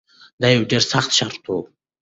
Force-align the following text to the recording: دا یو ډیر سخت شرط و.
دا 0.41 0.47
یو 0.55 0.63
ډیر 0.71 0.83
سخت 0.91 1.09
شرط 1.17 1.43
و. 1.47 1.51